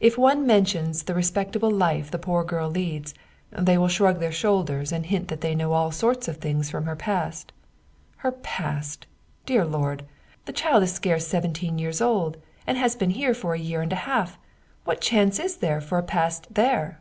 [0.00, 3.14] If one mentions the respectable life the poor girl leads,
[3.50, 6.68] they will shrug their shoulders and hint that they know of all sorts of things
[6.68, 7.52] from her past.
[8.16, 9.06] Her past,
[9.46, 10.04] dear Lord!
[10.46, 12.36] The child is scarce seventeen years old,
[12.66, 14.40] and has been here for a year and a half.
[14.82, 17.00] What chance is there for a past there?"